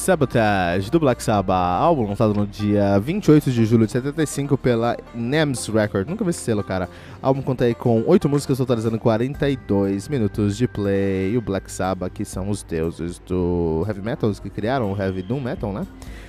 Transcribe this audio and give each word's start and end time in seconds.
Sabotage 0.00 0.90
do 0.90 0.98
Black 0.98 1.22
Sabbath, 1.22 1.82
álbum 1.82 2.08
lançado 2.08 2.32
no 2.32 2.46
dia 2.46 2.98
28 2.98 3.50
de 3.50 3.66
julho 3.66 3.84
de 3.84 3.92
75 3.92 4.56
pela 4.56 4.96
NEMS 5.14 5.68
Record. 5.68 6.08
Nunca 6.08 6.24
vi 6.24 6.30
esse 6.30 6.40
selo, 6.40 6.64
cara. 6.64 6.88
O 7.22 7.26
álbum 7.26 7.42
conta 7.42 7.66
aí 7.66 7.74
com 7.74 8.02
8 8.06 8.26
músicas, 8.26 8.56
totalizando 8.56 8.98
42 8.98 10.08
minutos 10.08 10.56
de 10.56 10.66
play. 10.66 11.36
O 11.36 11.42
Black 11.42 11.70
Sabbath, 11.70 12.14
que 12.14 12.24
são 12.24 12.48
os 12.48 12.62
deuses 12.62 13.18
do 13.18 13.84
heavy 13.86 14.00
metal, 14.00 14.30
os 14.30 14.40
que 14.40 14.48
criaram 14.48 14.90
o 14.90 14.98
heavy 14.98 15.20
doom 15.20 15.38
metal, 15.38 15.70
né? 15.70 15.86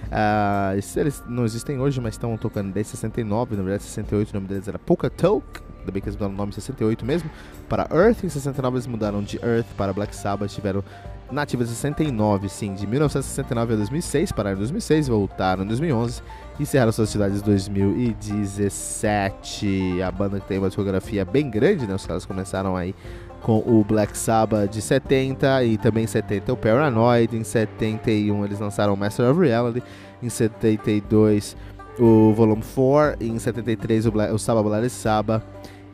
Uh, 0.08 1.00
eles 1.00 1.24
não 1.26 1.46
existem 1.46 1.80
hoje, 1.80 2.02
mas 2.02 2.16
estão 2.16 2.36
tocando 2.36 2.74
desde 2.74 2.92
69, 2.92 3.56
na 3.56 3.64
verdade 3.64 3.84
68, 3.84 4.32
o 4.32 4.34
nome 4.34 4.48
deles 4.48 4.68
era 4.68 4.78
Polka 4.78 5.10
Talk. 5.10 5.62
Ainda 5.80 5.94
bem 5.94 6.02
que 6.02 6.10
eles 6.10 6.16
mudaram 6.18 6.34
o 6.34 6.38
nome 6.38 6.50
em 6.50 6.56
68 6.56 7.06
mesmo. 7.06 7.32
Para 7.70 7.88
Earth, 7.90 8.22
em 8.26 8.30
69 8.30 8.76
eles 8.76 8.86
mudaram 8.86 9.24
de 9.24 9.38
Earth 9.38 9.68
para 9.78 9.94
Black 9.94 10.14
Sabbath, 10.14 10.52
tiveram 10.52 10.84
nativa 11.32 11.66
69, 11.66 12.50
sim, 12.50 12.74
de 12.74 12.86
1969 12.86 13.74
a 13.74 13.78
2006, 13.78 14.32
pararam 14.32 14.58
em 14.58 14.60
2006, 14.60 15.08
voltaram 15.08 15.64
em 15.64 15.68
2011 15.68 16.22
e 16.60 16.64
encerraram 16.64 16.92
suas 16.92 17.10
atividades 17.10 17.42
em 17.42 17.46
2017. 17.46 20.02
A 20.02 20.12
banda 20.12 20.40
tem 20.40 20.58
uma 20.58 20.68
discografia 20.68 21.26
bem 21.26 21.50
grande, 21.50 21.88
né? 21.88 21.96
Os 21.96 22.06
caras 22.06 22.26
começaram 22.26 22.76
aí 22.76 22.94
com 23.42 23.60
o 23.60 23.84
Black 23.84 24.18
Sabbath 24.18 24.70
de 24.70 24.82
70 24.82 25.64
e 25.64 25.78
também 25.78 26.04
em 26.04 26.08
70 26.08 26.54
o 26.54 26.58
Paranoid, 26.58 27.36
em 27.36 27.44
71 27.44 28.46
eles 28.46 28.60
lançaram 28.60 28.96
Master 28.96 29.32
of 29.32 29.40
Reality, 29.40 29.82
em 30.22 30.30
72 30.30 31.58
o 32.00 32.34
Volume 32.34 32.64
4, 32.76 33.26
em 33.26 33.38
73 33.38 34.06
o, 34.06 34.12
Black, 34.12 34.34
o 34.34 34.38
Sabbath 34.38 34.64
Black 34.64 34.90
Sabbath 34.90 35.44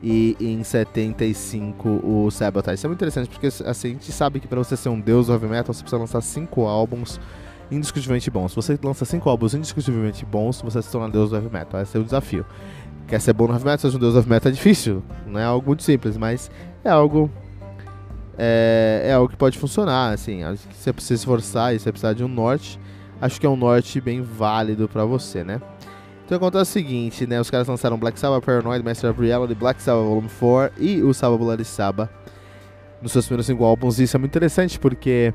e 0.01 0.35
em 0.39 0.63
75 0.63 1.89
o 2.03 2.29
Sabotage. 2.29 2.75
Isso 2.75 2.85
é 2.85 2.89
muito 2.89 2.99
interessante 2.99 3.29
porque 3.29 3.47
assim, 3.47 3.89
a 3.89 3.91
gente 3.91 4.11
sabe 4.11 4.39
que 4.39 4.47
para 4.47 4.59
você 4.59 4.77
ser 4.77 4.89
um 4.89 4.99
deus 4.99 5.27
do 5.27 5.33
heavy 5.33 5.47
metal 5.47 5.73
você 5.73 5.81
precisa 5.81 5.99
lançar 5.99 6.21
5 6.21 6.65
álbuns 6.65 7.19
indiscutivelmente 7.71 8.29
bons. 8.29 8.51
Se 8.51 8.55
você 8.55 8.79
lança 8.81 9.05
5 9.05 9.29
álbuns 9.29 9.53
indiscutivelmente 9.53 10.25
bons, 10.25 10.61
você 10.61 10.81
se 10.81 10.91
torna 10.91 11.09
deus 11.09 11.29
do 11.29 11.35
heavy 11.35 11.51
metal. 11.51 11.81
Esse 11.81 11.97
é 11.97 11.99
o 11.99 12.03
desafio. 12.03 12.45
Quer 13.07 13.19
ser 13.21 13.33
bom 13.33 13.47
no 13.47 13.53
heavy 13.53 13.65
metal, 13.65 13.79
seja 13.79 13.97
um 13.97 13.99
deus 13.99 14.13
do 14.13 14.19
heavy 14.19 14.29
metal 14.29 14.51
é 14.51 14.53
difícil. 14.53 15.03
Não 15.25 15.39
é 15.39 15.43
algo 15.43 15.67
muito 15.67 15.83
simples, 15.83 16.17
mas 16.17 16.51
é 16.83 16.89
algo 16.89 17.29
é, 18.37 19.01
é 19.05 19.13
algo 19.13 19.27
que 19.27 19.35
pode 19.35 19.57
funcionar, 19.57 20.13
assim, 20.13 20.43
acho 20.43 20.67
que 20.67 20.75
você 20.75 20.93
precisa 20.93 21.17
se 21.17 21.21
esforçar 21.21 21.73
e 21.73 21.79
você 21.79 21.91
precisa 21.91 22.13
de 22.13 22.23
um 22.23 22.27
norte, 22.27 22.79
acho 23.19 23.39
que 23.39 23.47
é 23.47 23.49
um 23.49 23.55
norte 23.55 23.99
bem 23.99 24.21
válido 24.21 24.87
para 24.87 25.03
você, 25.03 25.43
né? 25.43 25.59
Então 26.27 26.35
acontece 26.35 26.71
o 26.71 26.73
seguinte, 26.73 27.25
né? 27.25 27.39
Os 27.39 27.49
caras 27.49 27.65
lançaram 27.69 27.97
Black 27.97 28.19
Sabbath, 28.19 28.43
Paranoid, 28.43 28.83
Master 28.83 29.11
of 29.11 29.21
Reality, 29.21 29.55
Black 29.55 29.81
Sabbath 29.81 30.03
Volume 30.03 30.27
4 30.37 30.83
e 30.83 31.01
o 31.01 31.13
Sabbath 31.13 31.39
Bloody 31.39 31.63
Sabbath 31.63 32.09
nos 33.01 33.13
seus 33.13 33.25
primeiros 33.25 33.45
cinco 33.45 33.63
álbuns. 33.63 33.97
Isso 33.97 34.17
é 34.17 34.19
muito 34.19 34.31
interessante 34.31 34.77
porque 34.77 35.33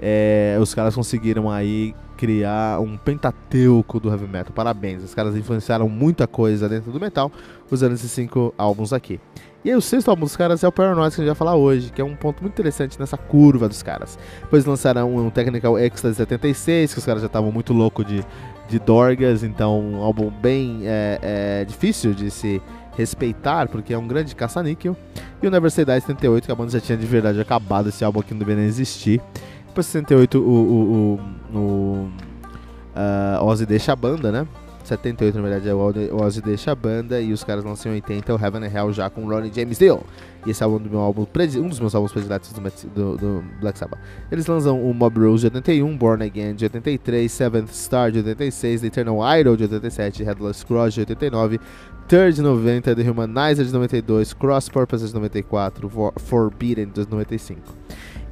é, 0.00 0.58
os 0.60 0.74
caras 0.74 0.92
conseguiram 0.92 1.48
aí 1.48 1.94
criar 2.16 2.80
um 2.80 2.96
pentateuco 2.96 4.00
do 4.00 4.10
heavy 4.10 4.26
metal. 4.26 4.52
Parabéns, 4.52 5.04
os 5.04 5.14
caras 5.14 5.36
influenciaram 5.36 5.88
muita 5.88 6.26
coisa 6.26 6.68
dentro 6.68 6.90
do 6.90 6.98
metal 6.98 7.30
usando 7.70 7.92
esses 7.92 8.10
cinco 8.10 8.52
álbuns 8.58 8.92
aqui. 8.92 9.20
E 9.64 9.70
aí 9.70 9.76
o 9.76 9.80
sexto 9.80 10.10
álbum 10.10 10.24
dos 10.24 10.36
caras 10.36 10.64
é 10.64 10.68
o 10.68 10.72
Paranoid 10.72 11.14
que 11.14 11.22
a 11.22 11.24
gente 11.24 11.32
vai 11.32 11.34
falar 11.34 11.54
hoje, 11.54 11.90
que 11.92 12.00
é 12.00 12.04
um 12.04 12.16
ponto 12.16 12.42
muito 12.42 12.54
interessante 12.54 12.98
nessa 12.98 13.16
curva 13.16 13.66
dos 13.66 13.84
caras. 13.84 14.18
Depois 14.42 14.64
lançaram 14.64 15.16
um, 15.16 15.30
Technical 15.30 15.78
Ecstasy 15.78 16.16
76, 16.16 16.92
que 16.92 16.98
os 16.98 17.06
caras 17.06 17.22
já 17.22 17.28
estavam 17.28 17.50
muito 17.50 17.72
loucos 17.72 18.04
de 18.04 18.22
de 18.74 18.80
Dorgas, 18.80 19.44
então 19.44 19.80
um 19.80 20.02
álbum 20.02 20.30
bem 20.30 20.80
é, 20.84 21.18
é, 21.22 21.64
difícil 21.64 22.12
de 22.12 22.28
se 22.28 22.60
respeitar, 22.96 23.68
porque 23.68 23.94
é 23.94 23.98
um 23.98 24.06
grande 24.06 24.34
caça-níquel. 24.34 24.96
E 25.40 25.46
o 25.46 25.50
Never 25.50 25.70
Say 25.70 25.84
Die 25.84 26.00
78, 26.00 26.46
que 26.46 26.52
a 26.52 26.54
banda 26.54 26.72
já 26.72 26.80
tinha 26.80 26.98
de 26.98 27.06
verdade 27.06 27.40
acabado, 27.40 27.88
esse 27.88 28.04
álbum 28.04 28.20
aqui 28.20 28.32
não 28.32 28.40
deveria 28.40 28.64
existir. 28.64 29.20
Depois 29.68 29.86
de 29.86 29.92
78, 29.92 30.38
o, 30.38 30.42
o, 30.42 31.20
o, 31.52 31.56
o 31.56 32.10
uh, 32.96 33.44
Ozzy 33.44 33.64
deixa 33.64 33.92
a 33.92 33.96
banda, 33.96 34.32
né? 34.32 34.46
78, 34.84 35.34
na 35.36 35.42
verdade, 35.42 35.68
é 35.68 35.74
o 35.74 36.22
Ozzy 36.22 36.40
deixa 36.40 36.72
a 36.72 36.74
banda 36.74 37.20
e 37.20 37.32
os 37.32 37.42
caras 37.42 37.64
lançam 37.64 37.90
em 37.92 37.96
80 37.96 38.34
o 38.34 38.38
Heaven 38.38 38.64
and 38.64 38.70
Hell 38.72 38.92
já 38.92 39.08
com 39.08 39.26
Ronnie 39.26 39.52
James 39.54 39.78
Dio. 39.78 40.02
E 40.46 40.50
esse 40.50 40.62
é 40.62 40.66
um, 40.66 40.78
do 40.78 40.90
meu 40.90 41.00
álbum, 41.00 41.26
um 41.58 41.68
dos 41.68 41.80
meus 41.80 41.94
álbuns 41.94 42.12
prediletos 42.12 42.52
do, 42.52 42.60
do, 42.60 43.16
do, 43.16 43.44
Black 43.60 43.78
Sabbath. 43.78 43.98
Eles 44.30 44.46
lançam 44.46 44.82
o 44.82 44.92
Mob 44.92 45.18
Rose 45.18 45.40
de 45.40 45.56
81, 45.56 45.96
Born 45.96 46.24
Again 46.24 46.54
de 46.54 46.64
83, 46.66 47.32
Seventh 47.32 47.70
Star 47.70 48.10
de 48.12 48.18
86, 48.18 48.82
The 48.82 48.86
Eternal 48.88 49.38
Idol 49.38 49.56
de 49.56 49.64
87, 49.64 50.22
Headless 50.22 50.64
Cross 50.66 50.94
de 50.94 51.00
89, 51.00 51.58
Third 52.06 52.34
de 52.34 52.42
90, 52.42 52.94
The 52.94 53.10
Humanizer 53.10 53.64
de 53.64 53.72
92, 53.72 54.34
Cross 54.34 54.68
Purposes 54.68 55.08
de 55.08 55.14
94, 55.14 55.88
For 55.88 56.12
Forbidden 56.16 56.90
de 56.90 57.08
95. 57.08 57.74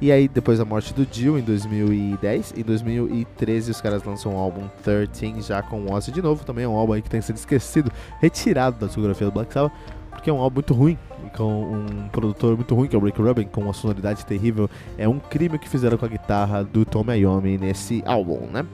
E 0.03 0.11
aí, 0.11 0.27
depois 0.27 0.59
da 0.59 0.65
morte 0.65 0.93
do 0.93 1.07
Jill, 1.09 1.39
em 1.39 1.41
2010, 1.41 2.55
em 2.57 2.61
2013 2.61 3.71
os 3.71 3.79
caras 3.79 4.03
lançam 4.03 4.35
o 4.35 4.37
álbum 4.37 4.67
13, 4.83 5.39
já 5.41 5.61
com 5.61 5.89
Ozzy 5.93 6.11
de 6.11 6.21
novo. 6.21 6.43
Também 6.43 6.65
é 6.65 6.67
um 6.67 6.75
álbum 6.75 6.99
que 7.01 7.09
tem 7.09 7.21
sido 7.21 7.37
esquecido, 7.37 7.89
retirado 8.19 8.77
da 8.77 8.87
discografia 8.87 9.27
do 9.27 9.31
Black 9.31 9.53
Sabbath, 9.53 9.71
porque 10.09 10.29
é 10.29 10.33
um 10.33 10.41
álbum 10.41 10.55
muito 10.55 10.73
ruim, 10.73 10.97
com 11.37 11.71
um 11.71 12.09
produtor 12.09 12.57
muito 12.57 12.75
ruim, 12.75 12.89
que 12.89 12.97
é 12.97 12.99
o 12.99 13.01
Rick 13.01 13.21
Rubin, 13.21 13.45
com 13.45 13.61
uma 13.61 13.71
sonoridade 13.71 14.25
terrível. 14.25 14.69
É 14.97 15.07
um 15.07 15.19
crime 15.19 15.57
que 15.57 15.69
fizeram 15.69 15.97
com 15.97 16.03
a 16.03 16.09
guitarra 16.09 16.65
do 16.65 16.83
Tom 16.83 17.05
Iommi 17.09 17.57
nesse 17.57 18.03
álbum, 18.05 18.45
né? 18.51 18.65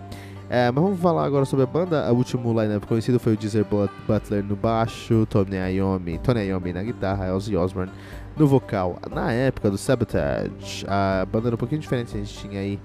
É, 0.50 0.72
mas 0.72 0.84
vamos 0.84 1.00
falar 1.00 1.26
agora 1.26 1.46
sobre 1.46 1.62
a 1.62 1.68
banda. 1.68 2.12
O 2.12 2.16
último 2.16 2.60
lineup 2.60 2.86
conhecido 2.86 3.20
foi 3.20 3.34
o 3.34 3.38
Deezer 3.38 3.68
Butler 4.08 4.44
no 4.44 4.56
baixo, 4.56 5.28
Tony 5.30 5.58
Iommi, 5.76 6.18
Tony 6.18 6.48
Iommi 6.48 6.74
na 6.74 6.82
guitarra, 6.82 7.36
Ozzy 7.36 7.56
Osbourne 7.56 7.92
no 8.40 8.48
vocal. 8.48 8.98
Na 9.12 9.32
época 9.34 9.70
do 9.70 9.78
Sabotage, 9.78 10.86
a 10.88 11.26
banda 11.30 11.50
era 11.50 11.56
um 11.56 11.58
pouquinho 11.58 11.82
diferente, 11.82 12.16
a 12.16 12.20
gente 12.20 12.34
tinha 12.34 12.62
aí 12.62 12.80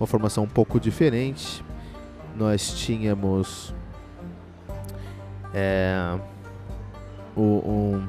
uma 0.00 0.06
formação 0.06 0.44
um 0.44 0.48
pouco 0.48 0.80
diferente. 0.80 1.62
Nós 2.34 2.72
tínhamos 2.74 3.74
é, 5.54 6.18
o, 7.36 7.42
um 7.42 8.08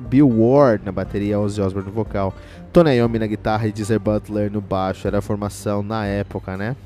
Bill 0.00 0.28
Ward 0.28 0.84
na 0.84 0.92
bateria, 0.92 1.40
Ozzy 1.40 1.62
Osbourne 1.62 1.88
no 1.88 1.94
vocal, 1.94 2.34
Tony 2.70 2.96
Iommi 2.96 3.18
na 3.18 3.26
guitarra 3.26 3.66
e 3.66 3.72
Deezer 3.72 3.98
Butler 3.98 4.52
no 4.52 4.60
baixo. 4.60 5.06
Era 5.06 5.18
a 5.18 5.22
formação 5.22 5.82
na 5.82 6.04
época, 6.04 6.56
né? 6.58 6.76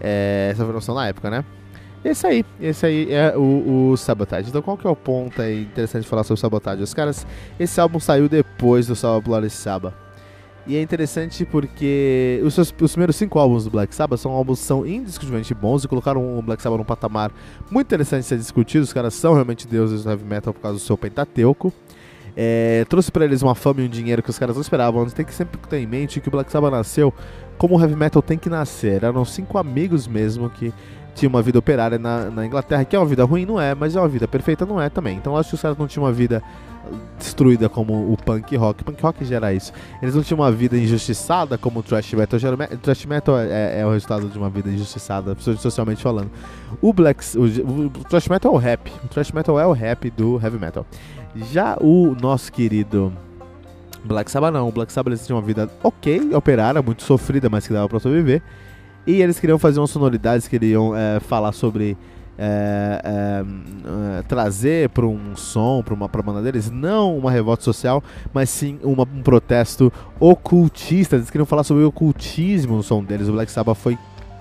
É, 0.00 0.48
essa 0.50 0.64
formação 0.64 0.94
na 0.94 1.08
época, 1.08 1.30
né? 1.30 1.44
Esse 2.04 2.26
aí, 2.26 2.44
esse 2.60 2.84
aí 2.84 3.12
é 3.12 3.34
o, 3.36 3.90
o 3.90 3.96
Sabotage. 3.96 4.50
Então 4.50 4.60
qual 4.60 4.76
que 4.76 4.86
é 4.86 4.90
o 4.90 4.96
ponto 4.96 5.40
aí 5.40 5.62
interessante 5.62 6.06
falar 6.06 6.22
sobre 6.22 6.40
Sabotage? 6.40 6.82
Os 6.82 6.92
caras, 6.92 7.26
esse 7.58 7.80
álbum 7.80 7.98
saiu 7.98 8.28
depois 8.28 8.86
do 8.86 8.94
Salva 8.94 9.20
Bloody 9.22 9.48
Saba. 9.48 9.94
E 10.66 10.76
é 10.76 10.82
interessante 10.82 11.44
porque 11.44 12.40
os, 12.42 12.54
seus, 12.54 12.74
os 12.80 12.92
primeiros 12.92 13.16
cinco 13.16 13.38
álbuns 13.38 13.64
do 13.64 13.70
Black 13.70 13.94
Sabbath 13.94 14.18
são 14.18 14.32
álbuns 14.32 14.58
são 14.60 14.86
indiscutivelmente 14.86 15.52
bons 15.54 15.84
e 15.84 15.88
colocaram 15.88 16.38
o 16.38 16.42
Black 16.42 16.62
Sabbath 16.62 16.78
num 16.78 16.84
patamar 16.84 17.30
muito 17.70 17.86
interessante 17.86 18.22
de 18.22 18.28
ser 18.28 18.38
discutido. 18.38 18.82
Os 18.82 18.92
caras 18.92 19.12
são 19.14 19.34
realmente 19.34 19.66
deuses 19.66 20.04
do 20.04 20.10
heavy 20.10 20.24
metal 20.24 20.54
por 20.54 20.60
causa 20.60 20.78
do 20.78 20.82
seu 20.82 20.96
pentateuco. 20.96 21.72
É, 22.36 22.84
trouxe 22.88 23.12
para 23.12 23.26
eles 23.26 23.42
uma 23.42 23.54
fama 23.54 23.82
e 23.82 23.84
um 23.84 23.88
dinheiro 23.88 24.22
que 24.22 24.30
os 24.30 24.38
caras 24.38 24.56
não 24.56 24.62
esperavam. 24.62 25.04
Você 25.04 25.14
tem 25.14 25.24
que 25.24 25.34
sempre 25.34 25.60
ter 25.68 25.78
em 25.78 25.86
mente 25.86 26.18
que 26.20 26.28
o 26.28 26.30
Black 26.30 26.50
Sabbath 26.50 26.72
nasceu 26.72 27.12
como 27.58 27.76
o 27.76 27.80
heavy 27.80 27.94
metal 27.94 28.22
tem 28.22 28.38
que 28.38 28.48
nascer. 28.48 29.04
Eram 29.04 29.24
cinco 29.24 29.58
amigos 29.58 30.08
mesmo 30.08 30.48
que 30.48 30.72
tinham 31.14 31.30
uma 31.30 31.42
vida 31.42 31.58
operária 31.58 31.98
na, 31.98 32.30
na 32.30 32.46
Inglaterra, 32.46 32.84
que 32.84 32.94
é 32.94 32.98
uma 32.98 33.06
vida 33.06 33.24
ruim, 33.24 33.46
não 33.46 33.60
é, 33.60 33.74
mas 33.74 33.94
é 33.94 34.00
uma 34.00 34.08
vida 34.08 34.26
perfeita, 34.26 34.66
não 34.66 34.80
é 34.80 34.88
também. 34.88 35.16
Então 35.16 35.36
acho 35.36 35.50
que 35.50 35.54
os 35.54 35.62
caras 35.62 35.78
não 35.78 35.86
tinham 35.86 36.04
uma 36.04 36.12
vida 36.12 36.42
destruída 37.18 37.68
como 37.68 38.12
o 38.12 38.16
punk 38.16 38.56
rock. 38.56 38.82
O 38.82 38.84
punk 38.84 39.02
rock 39.02 39.24
gera 39.24 39.52
isso. 39.52 39.72
Eles 40.02 40.14
não 40.14 40.22
tinham 40.22 40.40
uma 40.40 40.52
vida 40.52 40.76
injustiçada 40.76 41.56
como 41.56 41.80
o 41.80 41.82
thrash 41.82 42.12
metal 42.12 42.38
gera. 42.38 42.56
Thrash 42.56 43.06
metal 43.06 43.38
é, 43.38 43.80
é, 43.80 43.86
o 43.86 43.90
resultado 43.90 44.28
de 44.28 44.38
uma 44.38 44.50
vida 44.50 44.68
injustiçada, 44.70 45.36
socialmente 45.38 46.02
falando. 46.02 46.30
O 46.82 46.92
black, 46.92 47.24
o, 47.36 47.42
o, 47.42 47.86
o 47.86 47.90
thrash 47.90 48.28
metal 48.28 48.52
é 48.52 48.54
o 48.54 48.58
rap. 48.58 48.92
O 49.04 49.08
thrash 49.08 49.32
metal 49.32 49.58
é 49.58 49.66
o 49.66 49.72
rap 49.72 50.10
do 50.10 50.40
heavy 50.42 50.58
metal. 50.58 50.86
Já 51.50 51.76
o 51.80 52.14
nosso 52.20 52.52
querido 52.52 53.12
Black 54.04 54.30
Sabbath 54.30 54.52
não. 54.52 54.68
O 54.68 54.72
Black 54.72 54.92
Sabbath 54.92 55.12
eles 55.12 55.26
tinham 55.26 55.38
uma 55.38 55.46
vida 55.46 55.70
ok, 55.82 56.34
operária, 56.34 56.82
muito 56.82 57.02
sofrida, 57.02 57.48
mas 57.48 57.66
que 57.66 57.72
dava 57.72 57.88
pra 57.88 57.98
sobreviver. 57.98 58.42
E 59.06 59.20
eles 59.20 59.38
queriam 59.38 59.58
fazer 59.58 59.80
umas 59.80 59.90
sonoridades, 59.90 60.48
queriam 60.48 60.96
é, 60.96 61.20
falar 61.20 61.52
sobre 61.52 61.96
é, 62.38 63.00
é, 63.04 64.22
trazer 64.22 64.88
para 64.88 65.06
um 65.06 65.36
som, 65.36 65.82
para 65.84 65.94
uma 65.94 66.08
pra 66.08 66.22
banda 66.22 66.42
deles, 66.42 66.70
não 66.70 67.16
uma 67.16 67.30
revolta 67.30 67.62
social, 67.62 68.02
mas 68.32 68.50
sim 68.50 68.78
uma, 68.82 69.02
um 69.02 69.22
protesto 69.22 69.92
ocultista. 70.18 71.16
Eles 71.16 71.30
queriam 71.30 71.46
falar 71.46 71.64
sobre 71.64 71.84
o 71.84 71.88
ocultismo 71.88 72.76
no 72.76 72.82
som 72.82 73.04
deles. 73.04 73.28
O 73.28 73.32
Black 73.32 73.50
Sabbath 73.50 73.76
foi 73.76 73.98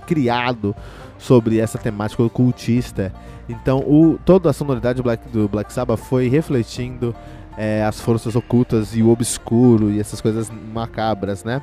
criado 0.07 0.75
sobre 1.17 1.59
essa 1.59 1.77
temática 1.77 2.23
ocultista. 2.23 3.13
Então, 3.47 3.79
o, 3.79 4.17
toda 4.25 4.49
a 4.49 4.53
sonoridade 4.53 4.97
do 4.97 5.03
Black, 5.03 5.29
do 5.29 5.47
Black 5.47 5.71
Sabbath 5.71 5.99
foi 5.99 6.27
refletindo 6.27 7.13
é, 7.57 7.83
as 7.83 7.99
forças 7.99 8.35
ocultas 8.35 8.95
e 8.95 9.03
o 9.03 9.09
obscuro 9.09 9.91
e 9.91 9.99
essas 9.99 10.21
coisas 10.21 10.51
macabras, 10.73 11.43
né? 11.43 11.61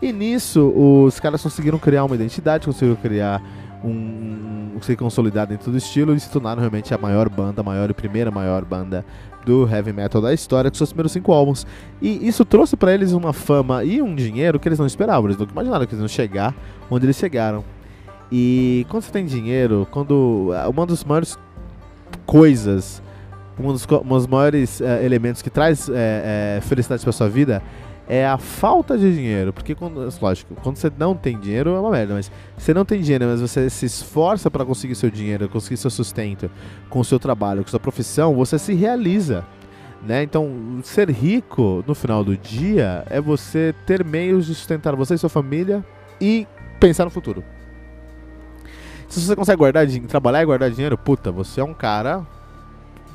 E 0.00 0.12
nisso, 0.12 0.72
os 0.76 1.20
caras 1.20 1.42
conseguiram 1.42 1.78
criar 1.78 2.04
uma 2.04 2.14
identidade, 2.14 2.66
conseguiram 2.66 2.96
criar 2.96 3.42
um, 3.84 4.78
se 4.80 4.96
consolidar 4.96 5.46
dentro 5.46 5.70
do 5.70 5.78
estilo 5.78 6.14
e 6.14 6.20
se 6.20 6.30
tornaram 6.30 6.60
realmente 6.60 6.92
a 6.94 6.98
maior 6.98 7.28
banda, 7.28 7.60
a 7.60 7.64
maior 7.64 7.90
e 7.90 7.94
primeira 7.94 8.30
maior 8.30 8.64
banda 8.64 9.04
do 9.44 9.68
heavy 9.68 9.92
metal 9.92 10.22
da 10.22 10.32
história 10.32 10.70
com 10.70 10.76
seus 10.76 10.90
primeiros 10.90 11.12
cinco 11.12 11.32
álbuns. 11.32 11.66
E 12.00 12.26
isso 12.26 12.44
trouxe 12.44 12.76
para 12.76 12.92
eles 12.92 13.12
uma 13.12 13.32
fama 13.32 13.84
e 13.84 14.00
um 14.00 14.14
dinheiro 14.14 14.58
que 14.58 14.68
eles 14.68 14.78
não 14.78 14.86
esperavam, 14.86 15.26
eles 15.26 15.38
não 15.38 15.46
imaginaram 15.50 15.86
que 15.86 15.94
eles 15.94 16.00
iam 16.00 16.08
chegar 16.08 16.54
onde 16.90 17.06
eles 17.06 17.16
chegaram. 17.16 17.64
E 18.32 18.86
quando 18.88 19.02
você 19.02 19.12
tem 19.12 19.26
dinheiro, 19.26 19.86
quando 19.90 20.50
uma 20.68 20.86
das 20.86 21.04
maiores 21.04 21.38
coisas, 22.26 23.02
um 23.58 23.72
dos, 23.72 23.86
um 23.86 24.08
dos 24.08 24.26
maiores 24.26 24.80
é, 24.80 25.04
elementos 25.04 25.42
que 25.42 25.50
traz 25.50 25.88
é, 25.88 26.56
é, 26.56 26.60
felicidade 26.60 27.02
para 27.02 27.12
sua 27.12 27.28
vida 27.28 27.62
é 28.08 28.26
a 28.26 28.36
falta 28.36 28.98
de 28.98 29.14
dinheiro. 29.14 29.52
Porque, 29.52 29.74
quando, 29.74 30.08
lógico, 30.20 30.54
quando 30.56 30.76
você 30.76 30.90
não 30.96 31.14
tem 31.14 31.38
dinheiro 31.38 31.74
é 31.74 31.80
uma 31.80 31.90
merda, 31.90 32.14
mas 32.14 32.30
você 32.56 32.74
não 32.74 32.84
tem 32.84 33.00
dinheiro, 33.00 33.26
mas 33.26 33.40
você 33.40 33.70
se 33.70 33.86
esforça 33.86 34.50
para 34.50 34.64
conseguir 34.64 34.94
seu 34.94 35.10
dinheiro, 35.10 35.48
conseguir 35.48 35.76
seu 35.76 35.90
sustento 35.90 36.50
com 36.88 37.00
o 37.00 37.04
seu 37.04 37.18
trabalho, 37.18 37.62
com 37.62 37.70
sua 37.70 37.80
profissão, 37.80 38.34
você 38.34 38.58
se 38.58 38.74
realiza. 38.74 39.44
Né? 40.02 40.22
Então, 40.22 40.80
ser 40.82 41.08
rico 41.10 41.82
no 41.86 41.94
final 41.94 42.22
do 42.22 42.36
dia 42.36 43.04
é 43.08 43.20
você 43.20 43.74
ter 43.86 44.04
meios 44.04 44.46
de 44.46 44.54
sustentar 44.54 44.94
você 44.94 45.14
e 45.14 45.18
sua 45.18 45.30
família 45.30 45.82
e 46.20 46.46
pensar 46.78 47.04
no 47.04 47.10
futuro. 47.10 47.42
Se 49.08 49.20
você 49.20 49.34
consegue 49.36 49.58
guardar 49.58 49.86
trabalhar 50.08 50.42
e 50.42 50.46
guardar 50.46 50.70
dinheiro, 50.70 50.98
puta, 50.98 51.30
você 51.30 51.60
é 51.60 51.64
um 51.64 51.72
cara 51.72 52.26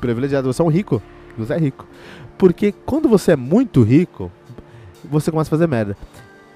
privilegiado, 0.00 0.52
você 0.52 0.62
é 0.62 0.64
um 0.64 0.68
rico. 0.68 1.02
Você 1.38 1.54
é 1.54 1.58
rico. 1.58 1.86
Porque 2.36 2.72
quando 2.72 3.08
você 3.08 3.32
é 3.32 3.36
muito 3.36 3.82
rico, 3.82 4.30
você 5.04 5.30
começa 5.30 5.48
a 5.48 5.52
fazer 5.52 5.66
merda. 5.66 5.96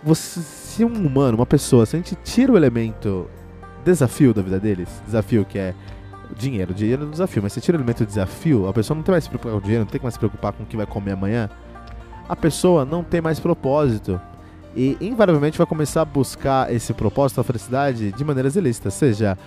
Você, 0.02 0.41
se 0.41 0.85
um 0.85 1.06
humano, 1.06 1.37
uma 1.37 1.46
pessoa, 1.46 1.87
se 1.87 1.96
a 1.96 1.99
gente 1.99 2.14
tira 2.17 2.52
o 2.52 2.56
elemento 2.56 3.29
desafio 3.85 4.35
da 4.35 4.43
vida 4.43 4.58
deles, 4.58 4.88
desafio 5.06 5.44
que 5.44 5.58
é 5.58 5.75
dinheiro, 6.37 6.75
dinheiro 6.75 7.05
é 7.05 7.06
um 7.06 7.11
desafio, 7.11 7.43
mas 7.43 7.52
se 7.52 7.61
tira 7.61 7.76
o 7.76 7.81
elemento 7.81 8.05
desafio, 8.05 8.67
a 8.67 8.73
pessoa 8.73 8.96
não 8.96 9.02
tem 9.02 9.12
mais 9.12 9.25
se 9.25 9.31
preocupar 9.31 9.52
com 9.52 9.58
o 9.58 9.62
dinheiro, 9.62 9.85
não 9.85 9.91
tem 9.91 10.00
mais 10.02 10.14
se 10.14 10.19
preocupar 10.19 10.52
com 10.52 10.62
o 10.62 10.67
que 10.67 10.76
vai 10.76 10.87
comer 10.87 11.12
amanhã, 11.12 11.49
a 12.29 12.35
pessoa 12.35 12.85
não 12.85 13.02
tem 13.02 13.20
mais 13.20 13.38
propósito. 13.38 14.20
E 14.76 14.96
invariavelmente 15.00 15.56
vai 15.56 15.67
começar 15.67 16.00
a 16.02 16.05
buscar 16.05 16.73
esse 16.73 16.93
propósito, 16.93 17.41
a 17.41 17.44
felicidade, 17.44 18.11
de 18.11 18.25
maneiras 18.25 18.56
ilícitas, 18.56 18.94
seja 18.94 19.38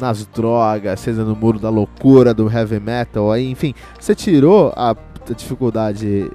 nas 0.00 0.26
drogas, 0.26 1.00
seja 1.00 1.24
no 1.24 1.36
muro 1.36 1.58
da 1.58 1.70
loucura 1.70 2.32
do 2.32 2.50
heavy 2.50 2.80
metal, 2.80 3.30
aí, 3.30 3.50
enfim, 3.50 3.74
você 3.98 4.14
tirou 4.14 4.72
a 4.76 4.96
dificuldade 5.36 6.30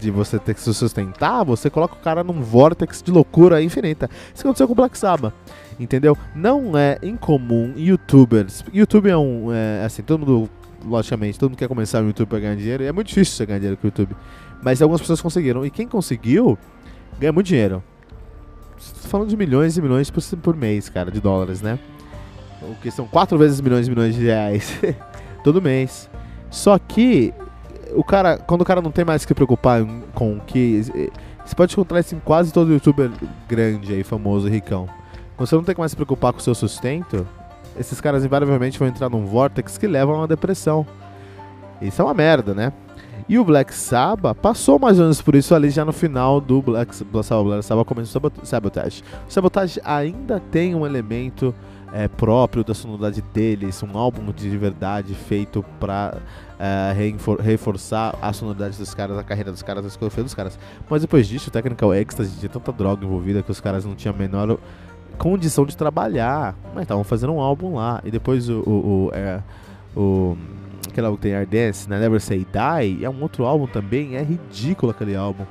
de 0.00 0.10
você 0.10 0.38
ter 0.38 0.54
que 0.54 0.60
se 0.60 0.72
sustentar, 0.72 1.44
você 1.44 1.68
coloca 1.68 1.94
o 1.94 1.98
cara 1.98 2.24
num 2.24 2.40
vórtex 2.40 3.02
de 3.02 3.12
loucura 3.12 3.62
infinita. 3.62 4.08
Isso 4.34 4.42
aconteceu 4.42 4.66
com 4.66 4.72
o 4.72 4.76
Black 4.76 4.96
Sabbath. 4.96 5.34
Entendeu? 5.78 6.16
Não 6.34 6.76
é 6.76 6.98
incomum 7.02 7.72
youtubers. 7.76 8.64
YouTube 8.72 9.08
é 9.08 9.16
um. 9.16 9.52
É, 9.52 9.84
assim, 9.84 10.02
todo 10.02 10.20
mundo, 10.20 10.50
logicamente, 10.84 11.38
todo 11.38 11.50
mundo 11.50 11.58
quer 11.58 11.68
começar 11.68 12.00
no 12.00 12.08
YouTube 12.08 12.28
pra 12.28 12.38
ganhar 12.38 12.56
dinheiro. 12.56 12.82
E 12.82 12.86
é 12.86 12.92
muito 12.92 13.08
difícil 13.08 13.34
você 13.34 13.46
ganhar 13.46 13.58
dinheiro 13.58 13.76
com 13.76 13.86
o 13.86 13.88
YouTube. 13.88 14.16
Mas 14.62 14.82
algumas 14.82 15.00
pessoas 15.00 15.20
conseguiram. 15.20 15.64
E 15.64 15.70
quem 15.70 15.86
conseguiu, 15.86 16.58
ganha 17.18 17.32
muito 17.32 17.46
dinheiro. 17.46 17.82
Tô 19.02 19.08
falando 19.08 19.28
de 19.28 19.36
milhões 19.36 19.76
e 19.76 19.82
milhões 19.82 20.10
por, 20.10 20.22
por 20.38 20.56
mês, 20.56 20.88
cara, 20.88 21.10
de 21.10 21.20
dólares, 21.20 21.60
né? 21.60 21.78
O 22.62 22.74
que 22.74 22.90
são 22.90 23.06
quatro 23.06 23.38
vezes 23.38 23.60
milhões 23.60 23.86
e 23.86 23.90
milhões 23.90 24.14
de 24.14 24.24
reais 24.24 24.78
todo 25.42 25.62
mês. 25.62 26.10
Só 26.50 26.78
que 26.78 27.32
o 27.94 28.04
cara, 28.04 28.38
quando 28.38 28.62
o 28.62 28.64
cara 28.64 28.80
não 28.80 28.90
tem 28.90 29.04
mais 29.04 29.24
que 29.24 29.28
se 29.28 29.34
preocupar 29.34 29.82
com 30.14 30.36
o 30.36 30.40
que. 30.40 30.82
Você 31.44 31.54
pode 31.56 31.72
encontrar 31.72 32.00
isso 32.00 32.14
em 32.14 32.20
quase 32.20 32.52
todo 32.52 32.72
youtuber 32.72 33.10
grande 33.48 33.92
aí, 33.92 34.04
famoso, 34.04 34.48
ricão. 34.48 34.88
Quando 35.36 35.48
você 35.48 35.56
não 35.56 35.64
tem 35.64 35.74
que 35.74 35.80
mais 35.80 35.92
se 35.92 35.96
preocupar 35.96 36.32
com 36.32 36.38
o 36.38 36.42
seu 36.42 36.54
sustento, 36.54 37.26
esses 37.78 38.00
caras 38.00 38.24
invariavelmente 38.24 38.78
vão 38.78 38.86
entrar 38.86 39.08
num 39.08 39.24
vortex 39.24 39.78
que 39.78 39.86
leva 39.86 40.12
a 40.12 40.16
uma 40.16 40.28
depressão. 40.28 40.86
Isso 41.80 42.00
é 42.02 42.04
uma 42.04 42.14
merda, 42.14 42.54
né? 42.54 42.72
E 43.28 43.38
o 43.38 43.44
Black 43.44 43.72
Sabbath 43.72 44.36
passou 44.38 44.78
mais 44.78 44.98
ou 44.98 45.04
menos 45.04 45.22
por 45.22 45.34
isso 45.34 45.54
ali 45.54 45.70
já 45.70 45.84
no 45.84 45.92
final 45.92 46.40
do 46.40 46.60
Black, 46.60 46.94
Sabbath. 46.94 47.44
Black 47.44 47.64
Sabbath 47.64 47.86
começou 47.86 48.20
o 48.20 48.46
Sabotage. 48.46 49.02
O 49.28 49.32
Sabotage 49.32 49.80
ainda 49.84 50.40
tem 50.50 50.74
um 50.74 50.84
elemento 50.84 51.54
é, 51.92 52.08
próprio 52.08 52.62
da 52.62 52.74
sonoridade 52.74 53.22
deles, 53.34 53.82
um 53.82 53.96
álbum 53.96 54.32
de 54.32 54.56
verdade 54.56 55.14
feito 55.14 55.64
pra 55.78 56.16
é, 56.58 56.92
reforçar 57.42 58.16
a 58.20 58.32
sonoridade 58.32 58.78
dos 58.78 58.94
caras, 58.94 59.18
a 59.18 59.24
carreira 59.24 59.50
dos 59.50 59.62
caras, 59.62 59.84
a 59.84 59.88
escolha 59.88 60.10
dos 60.22 60.34
caras. 60.34 60.58
Mas 60.88 61.02
depois 61.02 61.26
disso, 61.26 61.48
o 61.48 61.52
Technical 61.52 61.94
Ecstasy 61.94 62.38
tinha 62.38 62.50
tanta 62.50 62.72
droga 62.72 63.04
envolvida 63.04 63.42
que 63.42 63.50
os 63.50 63.60
caras 63.60 63.84
não 63.84 63.94
tinham 63.94 64.14
a 64.14 64.18
menor 64.18 64.58
condição 65.18 65.66
de 65.66 65.76
trabalhar. 65.76 66.54
Mas 66.74 66.82
estavam 66.82 67.04
fazendo 67.04 67.32
um 67.32 67.40
álbum 67.40 67.76
lá. 67.76 68.00
E 68.04 68.10
depois 68.10 68.48
o. 68.48 68.60
o, 68.60 69.06
o, 69.06 69.10
é, 69.12 69.42
o 69.96 70.36
aquele 70.88 71.06
álbum 71.06 71.16
que 71.16 71.22
tem 71.22 71.34
Ardence, 71.34 71.88
né? 71.88 71.98
Never 72.00 72.20
Say 72.20 72.38
Die, 72.38 73.04
é 73.04 73.10
um 73.10 73.22
outro 73.22 73.44
álbum 73.44 73.66
também, 73.66 74.16
é 74.16 74.22
ridículo 74.22 74.90
aquele 74.90 75.14
álbum 75.14 75.44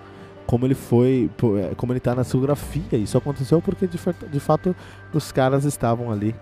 como 0.49 0.65
ele 0.65 0.73
foi, 0.73 1.29
é, 1.59 1.75
como 1.75 1.93
ele 1.93 1.99
tá 1.99 2.15
na 2.15 2.23
geografia. 2.23 2.97
Isso 2.97 3.15
aconteceu 3.15 3.61
porque 3.61 3.85
de, 3.85 3.99
de 4.31 4.39
fato 4.39 4.75
os 5.13 5.31
caras 5.31 5.63
estavam 5.63 6.11
ali 6.11 6.33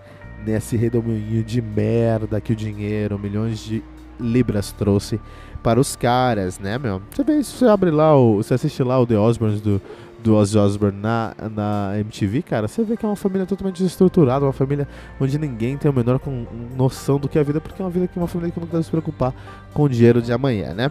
nesse 0.46 0.78
redemoinho 0.78 1.44
de 1.44 1.60
merda 1.60 2.40
que 2.40 2.54
o 2.54 2.56
dinheiro, 2.56 3.18
milhões 3.18 3.58
de 3.58 3.84
libras 4.18 4.72
trouxe 4.72 5.20
para 5.62 5.78
os 5.78 5.94
caras, 5.94 6.58
né, 6.58 6.78
meu? 6.78 7.02
Você 7.10 7.22
vê 7.22 7.34
isso, 7.34 7.58
você 7.58 7.66
abre 7.66 7.90
lá, 7.90 8.16
o, 8.16 8.36
você 8.36 8.54
assiste 8.54 8.82
lá 8.82 8.98
o 8.98 9.06
The 9.06 9.18
Osbournes 9.18 9.60
do, 9.60 9.78
do 10.24 10.36
Ozzy 10.36 10.56
Osbourne 10.56 10.98
na, 10.98 11.34
na 11.50 11.92
MTV, 11.98 12.40
cara, 12.40 12.66
você 12.66 12.82
vê 12.84 12.96
que 12.96 13.04
é 13.04 13.08
uma 13.08 13.16
família 13.16 13.44
totalmente 13.44 13.76
desestruturada, 13.76 14.42
uma 14.42 14.54
família 14.54 14.88
onde 15.20 15.38
ninguém 15.38 15.76
tem 15.76 15.90
a 15.90 15.92
menor 15.92 16.18
noção 16.74 17.18
do 17.18 17.28
que 17.28 17.36
é 17.36 17.42
a 17.42 17.44
vida, 17.44 17.60
porque 17.60 17.82
é 17.82 17.84
uma 17.84 17.90
vida 17.90 18.08
que 18.08 18.18
uma 18.18 18.26
família 18.26 18.50
que 18.50 18.58
não 18.58 18.66
deve 18.66 18.84
se 18.84 18.90
preocupar 18.90 19.34
com 19.74 19.82
o 19.82 19.88
dinheiro 19.88 20.22
de 20.22 20.32
amanhã, 20.32 20.72
né? 20.72 20.90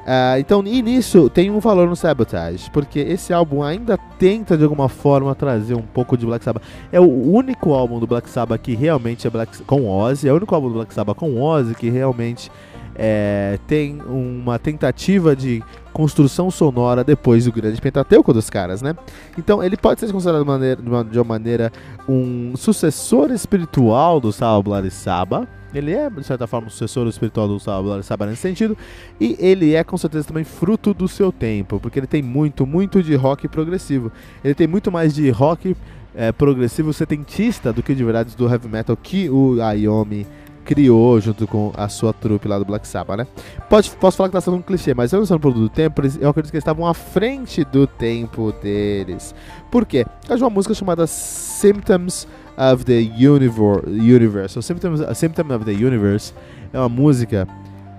Uh, 0.00 0.40
então, 0.40 0.62
e 0.66 0.82
nisso 0.82 1.28
tem 1.28 1.50
um 1.50 1.60
valor 1.60 1.88
no 1.88 1.94
Sabotage, 1.94 2.70
porque 2.70 2.98
esse 2.98 3.32
álbum 3.32 3.62
ainda 3.62 3.98
tenta 4.18 4.56
de 4.56 4.64
alguma 4.64 4.88
forma 4.88 5.34
trazer 5.34 5.74
um 5.74 5.82
pouco 5.82 6.16
de 6.16 6.24
Black 6.24 6.44
Sabbath. 6.44 6.62
É 6.90 6.98
o 6.98 7.04
único 7.04 7.72
álbum 7.74 8.00
do 8.00 8.06
Black 8.06 8.28
Sabbath 8.28 8.60
que 8.62 8.74
realmente 8.74 9.26
é 9.26 9.30
Black 9.30 9.62
com 9.64 9.86
Ozzy, 9.88 10.28
é 10.28 10.32
o 10.32 10.36
único 10.36 10.54
álbum 10.54 10.68
do 10.68 10.74
Black 10.74 10.94
Sabbath 10.94 11.16
com 11.16 11.40
Ozzy 11.40 11.74
que 11.74 11.90
realmente 11.90 12.50
é, 12.94 13.58
tem 13.66 14.00
uma 14.06 14.58
tentativa 14.58 15.36
de 15.36 15.62
construção 15.92 16.50
sonora 16.50 17.04
depois 17.04 17.44
do 17.44 17.52
grande 17.52 17.80
Pentateuco 17.80 18.32
dos 18.32 18.48
caras, 18.48 18.82
né? 18.82 18.94
Então 19.36 19.62
ele 19.62 19.76
pode 19.76 20.00
ser 20.00 20.10
considerado 20.12 20.42
de, 20.42 20.48
maneira, 20.48 20.82
de 21.04 21.18
uma 21.18 21.24
maneira 21.24 21.72
um 22.08 22.54
sucessor 22.56 23.30
espiritual 23.30 24.20
do 24.20 24.32
Salvo 24.32 24.70
Saba. 24.90 25.48
Ele 25.72 25.92
é, 25.92 26.10
de 26.10 26.24
certa 26.24 26.48
forma, 26.48 26.66
um 26.66 26.70
sucessor 26.70 27.06
espiritual 27.06 27.46
do 27.46 27.60
Salvo 27.60 28.02
Saba 28.02 28.26
nesse 28.26 28.42
sentido. 28.42 28.76
E 29.20 29.36
ele 29.38 29.74
é, 29.74 29.84
com 29.84 29.96
certeza, 29.96 30.26
também 30.26 30.42
fruto 30.42 30.92
do 30.92 31.06
seu 31.06 31.30
tempo, 31.30 31.78
porque 31.78 32.00
ele 32.00 32.08
tem 32.08 32.22
muito, 32.22 32.66
muito 32.66 33.02
de 33.02 33.14
rock 33.14 33.46
progressivo. 33.46 34.10
Ele 34.42 34.54
tem 34.54 34.66
muito 34.66 34.90
mais 34.90 35.14
de 35.14 35.30
rock 35.30 35.76
é, 36.14 36.32
progressivo 36.32 36.92
setentista 36.92 37.72
do 37.72 37.82
que 37.82 37.94
de 37.94 38.02
verdade 38.02 38.36
do 38.36 38.48
heavy 38.48 38.68
metal 38.68 38.96
que 38.96 39.30
o 39.30 39.62
Ayomi 39.62 40.26
criou 40.70 41.20
junto 41.20 41.48
com 41.48 41.72
a 41.76 41.88
sua 41.88 42.12
trupe 42.12 42.46
lá 42.46 42.56
do 42.56 42.64
Black 42.64 42.86
Sabbath, 42.86 43.18
né? 43.18 43.26
Pode, 43.68 43.90
posso 43.90 44.16
falar 44.16 44.28
que 44.28 44.34
tá 44.34 44.40
sendo 44.40 44.56
um 44.56 44.62
clichê, 44.62 44.94
mas 44.94 45.12
eu 45.12 45.18
não 45.18 45.26
sou 45.26 45.36
um 45.36 45.40
produto 45.40 45.62
do 45.62 45.68
tempo, 45.68 46.00
eu 46.20 46.30
acredito 46.30 46.52
que 46.52 46.56
eles 46.56 46.62
estavam 46.62 46.86
à 46.86 46.94
frente 46.94 47.64
do 47.64 47.88
tempo 47.88 48.52
deles. 48.62 49.34
Por 49.68 49.84
quê? 49.84 50.06
Porque 50.20 50.40
uma 50.40 50.48
música 50.48 50.72
chamada 50.72 51.08
Symptoms 51.08 52.28
of 52.56 52.84
the 52.84 53.00
Universe. 53.00 54.54
So, 54.54 54.62
Symptoms, 54.62 55.00
Symptom 55.18 55.52
of 55.56 55.64
the 55.64 55.72
Universe 55.72 56.32
é 56.72 56.78
uma 56.78 56.88
música 56.88 57.48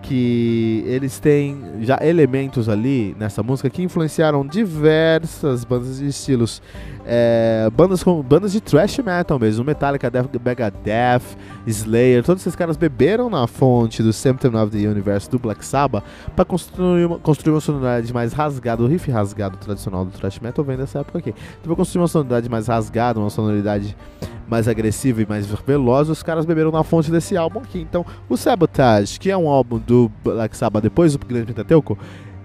que 0.02 0.84
eles 0.88 1.20
têm 1.20 1.62
já 1.82 2.00
elementos 2.02 2.68
ali 2.68 3.16
nessa 3.20 3.44
música 3.44 3.70
que 3.70 3.82
influenciaram 3.82 4.46
diversas 4.46 5.64
bandas 5.64 6.00
de 6.00 6.08
estilos. 6.08 6.62
É, 7.06 7.70
bandas, 7.76 8.04
com, 8.04 8.22
bandas 8.22 8.52
de 8.52 8.62
thrash 8.62 9.00
metal 9.00 9.40
mesmo, 9.40 9.64
Metallica, 9.64 10.10
Death, 10.10 10.30
Megadeth, 10.44 11.38
Slayer, 11.66 12.24
todos 12.24 12.44
esses 12.44 12.56
caras 12.56 12.78
beberam 12.78 13.30
na 13.30 13.48
fonte 13.48 14.04
do 14.04 14.14
Symptom 14.14 14.56
of 14.62 14.72
the 14.72 14.88
Universe 14.88 15.30
do 15.30 15.40
Black 15.40 15.66
Sabbath 15.66 16.04
para 16.36 16.46
construir 16.46 17.06
uma, 17.06 17.20
construir 17.20 17.54
uma 17.54 17.62
sonoridade 17.62 18.14
mais 18.14 18.34
rasgada, 18.34 18.84
o 18.84 18.88
riff 18.88 19.10
rasgado 19.10 19.58
tradicional 19.58 20.06
do 20.06 20.12
thrash 20.12 20.40
metal 20.40 20.64
vem 20.64 20.78
dessa 20.78 21.00
época 21.00 21.20
aqui. 21.20 21.30
Então, 21.30 21.64
para 21.64 21.76
construir 21.76 22.02
uma 22.02 22.08
sonoridade 22.08 22.50
mais 22.50 22.68
rasgada, 22.68 23.20
uma 23.20 23.30
sonoridade 23.30 23.96
mais 24.52 24.68
agressiva 24.68 25.22
e 25.22 25.26
mais 25.26 25.46
veloz, 25.46 26.10
os 26.10 26.22
caras 26.22 26.46
beberam 26.46 26.72
na 26.72 26.84
fonte 26.84 27.10
desse 27.10 27.38
álbum 27.38 27.62
aqui. 27.62 27.80
Então, 27.80 28.06
o 28.28 28.36
Sabotage, 28.36 29.18
que 29.18 29.32
é 29.32 29.38
um 29.38 29.48
álbum 29.48 29.80
do 29.80 30.12
Black 30.22 30.58
Sabbath 30.58 30.84
depois 30.84 31.16
do 31.16 31.26
Grande 31.26 31.46
Pentateuco, 31.46 31.98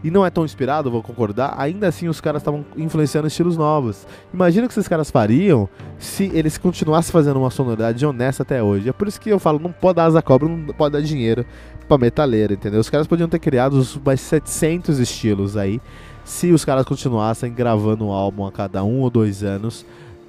e 0.04 0.10
não 0.10 0.24
é 0.24 0.30
tão 0.30 0.44
inspirado, 0.44 0.88
vou 0.88 1.02
concordar, 1.02 1.56
ainda 1.58 1.88
assim 1.88 2.06
os 2.06 2.20
caras 2.20 2.42
estavam 2.42 2.64
influenciando 2.76 3.26
estilos 3.26 3.56
novos. 3.56 4.06
Imagina 4.32 4.66
o 4.66 4.68
que 4.68 4.74
esses 4.74 4.86
caras 4.86 5.10
fariam 5.10 5.68
se 5.98 6.30
eles 6.32 6.56
continuassem 6.56 7.10
fazendo 7.10 7.40
uma 7.40 7.50
sonoridade 7.50 8.06
honesta 8.06 8.44
até 8.44 8.62
hoje. 8.62 8.88
É 8.88 8.92
por 8.92 9.08
isso 9.08 9.20
que 9.20 9.30
eu 9.30 9.40
falo, 9.40 9.58
não 9.58 9.72
pode 9.72 9.96
dar 9.96 10.04
asa 10.04 10.22
cobra, 10.22 10.48
não 10.48 10.72
pode 10.74 10.92
dar 10.92 11.02
dinheiro 11.02 11.44
pra 11.88 11.98
metaleiro, 11.98 12.52
entendeu? 12.52 12.78
Os 12.78 12.88
caras 12.88 13.08
podiam 13.08 13.28
ter 13.28 13.40
criado 13.40 13.84
mais 14.04 14.20
700 14.20 15.00
estilos 15.00 15.56
aí, 15.56 15.80
se 16.24 16.52
os 16.52 16.64
caras 16.64 16.84
continuassem 16.84 17.52
gravando 17.52 18.06
um 18.06 18.12
álbum 18.12 18.46
a 18.46 18.52
cada 18.52 18.84
um 18.84 19.00
ou 19.00 19.10
dois 19.10 19.42
anos, 19.42 19.84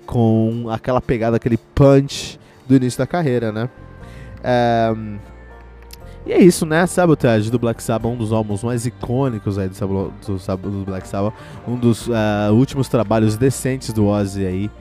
com 0.08 0.68
aquela 0.72 1.00
pegada, 1.00 1.38
aquele 1.38 1.58
punch 1.58 2.40
do 2.68 2.76
início 2.76 2.98
da 2.98 3.06
carreira, 3.06 3.52
né? 3.52 3.70
É... 4.44 4.94
E 6.26 6.34
é 6.34 6.42
isso, 6.42 6.66
né? 6.66 6.86
Sabotage 6.86 7.50
do 7.50 7.58
Black 7.58 7.82
Sabbath, 7.82 8.12
um 8.12 8.18
dos 8.18 8.34
álbuns 8.34 8.62
mais 8.62 8.86
icônicos 8.86 9.58
aí 9.58 9.70
do, 9.70 10.12
do, 10.26 10.58
do 10.58 10.86
Black 10.86 11.08
Sabbath, 11.08 11.34
um 11.66 11.78
dos 11.78 12.08
uh, 12.08 12.52
últimos 12.52 12.90
trabalhos 12.90 13.38
decentes 13.38 13.94
do 13.94 14.08
Ozzy 14.08 14.46
aí, 14.46 14.72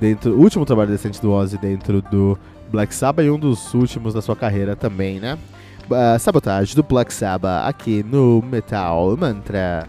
dentro, 0.00 0.36
último 0.36 0.64
trabalho 0.64 0.90
decente 0.90 1.22
do 1.22 1.30
Ozzy 1.30 1.58
dentro 1.58 2.02
do 2.02 2.36
Black 2.72 2.92
Sabbath 2.92 3.24
e 3.24 3.30
um 3.30 3.38
dos 3.38 3.72
últimos 3.72 4.14
da 4.14 4.22
sua 4.22 4.34
carreira 4.34 4.74
também, 4.74 5.20
né? 5.20 5.38
Uh, 5.88 6.18
Sabotage 6.18 6.74
do 6.74 6.82
Black 6.82 7.14
Sabbath 7.14 7.68
aqui 7.68 8.02
no 8.02 8.42
Metal 8.42 9.16
Mantra. 9.16 9.88